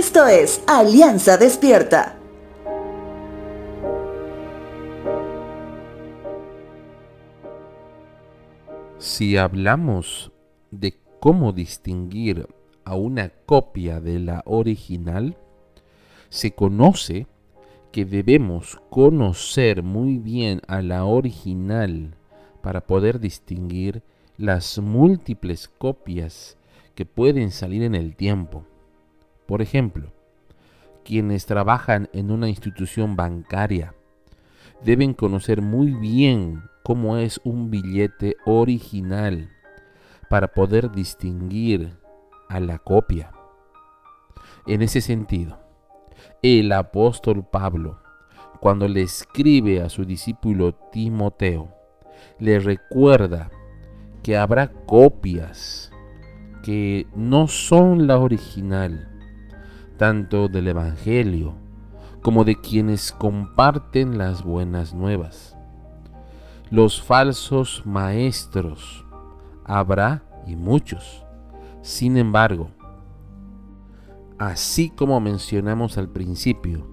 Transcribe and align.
Esto 0.00 0.26
es 0.26 0.64
Alianza 0.66 1.36
Despierta. 1.36 2.16
Si 8.96 9.36
hablamos 9.36 10.32
de 10.70 10.94
cómo 11.20 11.52
distinguir 11.52 12.48
a 12.86 12.94
una 12.94 13.28
copia 13.28 14.00
de 14.00 14.20
la 14.20 14.42
original, 14.46 15.36
se 16.30 16.52
conoce 16.52 17.26
que 17.92 18.06
debemos 18.06 18.80
conocer 18.88 19.82
muy 19.82 20.16
bien 20.16 20.62
a 20.66 20.80
la 20.80 21.04
original 21.04 22.14
para 22.62 22.86
poder 22.86 23.20
distinguir 23.20 24.02
las 24.38 24.78
múltiples 24.78 25.68
copias 25.68 26.56
que 26.94 27.04
pueden 27.04 27.50
salir 27.50 27.82
en 27.82 27.94
el 27.94 28.16
tiempo. 28.16 28.64
Por 29.50 29.62
ejemplo, 29.62 30.12
quienes 31.04 31.44
trabajan 31.44 32.08
en 32.12 32.30
una 32.30 32.48
institución 32.48 33.16
bancaria 33.16 33.94
deben 34.84 35.12
conocer 35.12 35.60
muy 35.60 35.90
bien 35.90 36.62
cómo 36.84 37.16
es 37.16 37.40
un 37.42 37.68
billete 37.68 38.36
original 38.46 39.50
para 40.28 40.46
poder 40.46 40.92
distinguir 40.92 41.98
a 42.48 42.60
la 42.60 42.78
copia. 42.78 43.32
En 44.68 44.82
ese 44.82 45.00
sentido, 45.00 45.58
el 46.42 46.70
apóstol 46.70 47.44
Pablo, 47.44 47.98
cuando 48.60 48.86
le 48.86 49.02
escribe 49.02 49.82
a 49.82 49.88
su 49.88 50.04
discípulo 50.04 50.76
Timoteo, 50.92 51.74
le 52.38 52.60
recuerda 52.60 53.50
que 54.22 54.36
habrá 54.36 54.68
copias 54.86 55.90
que 56.62 57.08
no 57.16 57.48
son 57.48 58.06
la 58.06 58.20
original, 58.20 59.09
tanto 60.00 60.48
del 60.48 60.68
Evangelio 60.68 61.52
como 62.22 62.44
de 62.44 62.58
quienes 62.58 63.12
comparten 63.12 64.16
las 64.16 64.42
buenas 64.42 64.94
nuevas. 64.94 65.58
Los 66.70 67.02
falsos 67.02 67.82
maestros 67.84 69.04
habrá 69.62 70.22
y 70.46 70.56
muchos. 70.56 71.26
Sin 71.82 72.16
embargo, 72.16 72.70
así 74.38 74.88
como 74.88 75.20
mencionamos 75.20 75.98
al 75.98 76.08
principio, 76.08 76.86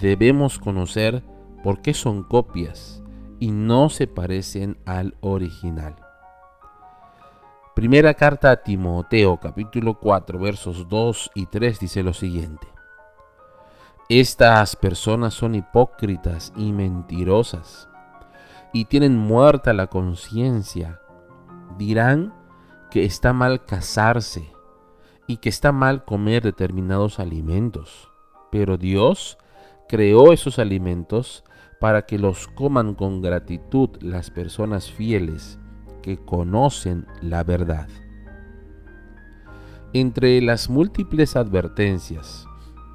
debemos 0.00 0.58
conocer 0.58 1.22
por 1.62 1.82
qué 1.82 1.92
son 1.92 2.22
copias 2.22 3.02
y 3.38 3.50
no 3.50 3.90
se 3.90 4.06
parecen 4.06 4.78
al 4.86 5.14
original. 5.20 5.94
Primera 7.80 8.12
carta 8.12 8.50
a 8.50 8.56
Timoteo 8.56 9.38
capítulo 9.38 9.94
4 9.98 10.38
versos 10.38 10.86
2 10.86 11.30
y 11.34 11.46
3 11.46 11.80
dice 11.80 12.02
lo 12.02 12.12
siguiente. 12.12 12.68
Estas 14.10 14.76
personas 14.76 15.32
son 15.32 15.54
hipócritas 15.54 16.52
y 16.56 16.72
mentirosas 16.72 17.88
y 18.74 18.84
tienen 18.84 19.16
muerta 19.16 19.72
la 19.72 19.86
conciencia. 19.86 21.00
Dirán 21.78 22.34
que 22.90 23.06
está 23.06 23.32
mal 23.32 23.64
casarse 23.64 24.52
y 25.26 25.38
que 25.38 25.48
está 25.48 25.72
mal 25.72 26.04
comer 26.04 26.42
determinados 26.42 27.18
alimentos. 27.18 28.10
Pero 28.52 28.76
Dios 28.76 29.38
creó 29.88 30.34
esos 30.34 30.58
alimentos 30.58 31.44
para 31.80 32.04
que 32.04 32.18
los 32.18 32.46
coman 32.46 32.94
con 32.94 33.22
gratitud 33.22 33.88
las 34.02 34.30
personas 34.30 34.90
fieles 34.90 35.58
que 36.00 36.18
conocen 36.18 37.06
la 37.22 37.44
verdad. 37.44 37.88
Entre 39.92 40.40
las 40.40 40.70
múltiples 40.70 41.36
advertencias 41.36 42.46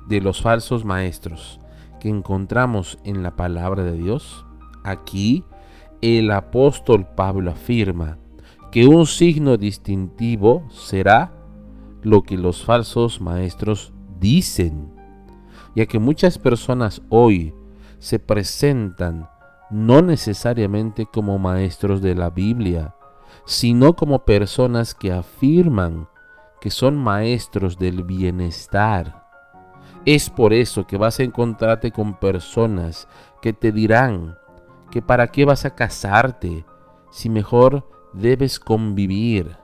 de 0.07 0.21
los 0.21 0.41
falsos 0.41 0.85
maestros 0.85 1.59
que 1.99 2.09
encontramos 2.09 2.97
en 3.03 3.23
la 3.23 3.35
palabra 3.35 3.83
de 3.83 3.93
Dios, 3.93 4.45
aquí 4.83 5.43
el 6.01 6.31
apóstol 6.31 7.07
Pablo 7.15 7.51
afirma 7.51 8.17
que 8.71 8.87
un 8.87 9.07
signo 9.07 9.57
distintivo 9.57 10.67
será 10.69 11.31
lo 12.01 12.23
que 12.23 12.37
los 12.37 12.63
falsos 12.63 13.21
maestros 13.21 13.93
dicen, 14.19 14.93
ya 15.75 15.85
que 15.85 15.97
muchas 15.97 16.37
personas 16.37 17.01
hoy 17.09 17.53
se 17.99 18.19
presentan 18.19 19.27
no 19.71 20.01
necesariamente 20.01 21.05
como 21.05 21.39
maestros 21.39 22.01
de 22.01 22.15
la 22.15 22.29
Biblia, 22.29 22.95
sino 23.45 23.95
como 23.95 24.25
personas 24.25 24.95
que 24.95 25.11
afirman 25.11 26.07
que 26.61 26.71
son 26.71 26.95
maestros 26.95 27.77
del 27.77 28.03
bienestar. 28.03 29.23
Es 30.05 30.29
por 30.29 30.53
eso 30.53 30.87
que 30.87 30.97
vas 30.97 31.19
a 31.19 31.23
encontrarte 31.23 31.91
con 31.91 32.19
personas 32.19 33.07
que 33.41 33.53
te 33.53 33.71
dirán 33.71 34.37
que 34.91 35.01
para 35.01 35.27
qué 35.27 35.45
vas 35.45 35.65
a 35.65 35.75
casarte 35.75 36.65
si 37.11 37.29
mejor 37.29 37.89
debes 38.13 38.59
convivir 38.59 39.57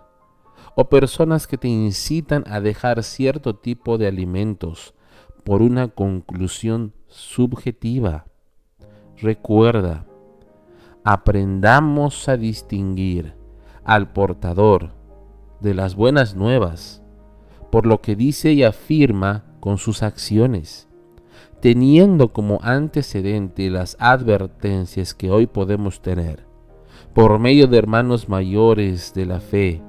o 0.76 0.90
personas 0.90 1.48
que 1.48 1.58
te 1.58 1.68
incitan 1.68 2.44
a 2.48 2.60
dejar 2.60 3.04
cierto 3.04 3.56
tipo 3.56 3.98
de 3.98 4.08
alimentos 4.08 4.94
por 5.44 5.62
una 5.62 5.88
conclusión 5.88 6.94
subjetiva. 7.08 8.26
Recuerda, 9.18 10.06
aprendamos 11.04 12.30
a 12.30 12.38
distinguir 12.38 13.41
al 13.84 14.12
portador 14.12 14.92
de 15.60 15.74
las 15.74 15.96
buenas 15.96 16.36
nuevas 16.36 17.02
por 17.72 17.86
lo 17.86 18.02
que 18.02 18.16
dice 18.16 18.52
y 18.52 18.64
afirma 18.64 19.46
con 19.60 19.78
sus 19.78 20.04
acciones, 20.04 20.88
teniendo 21.62 22.34
como 22.34 22.60
antecedente 22.62 23.70
las 23.70 23.96
advertencias 24.00 25.14
que 25.14 25.32
hoy 25.32 25.48
podemos 25.48 26.02
tener 26.02 26.46
por 27.14 27.40
medio 27.40 27.68
de 27.68 27.78
hermanos 27.78 28.30
mayores 28.30 29.14
de 29.14 29.26
la 29.26 29.40
fe 29.40 29.82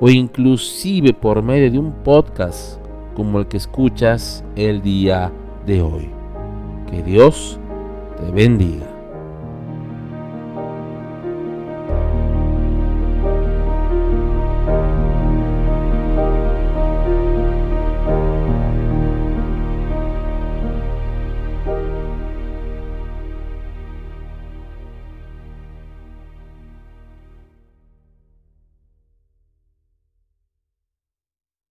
o 0.00 0.08
inclusive 0.08 1.12
por 1.12 1.42
medio 1.42 1.70
de 1.70 1.78
un 1.78 1.92
podcast 2.02 2.80
como 3.14 3.38
el 3.38 3.46
que 3.46 3.56
escuchas 3.56 4.44
el 4.56 4.82
día 4.82 5.32
de 5.66 5.82
hoy. 5.82 6.10
Que 6.90 7.02
Dios 7.02 7.58
te 8.16 8.30
bendiga. 8.30 8.93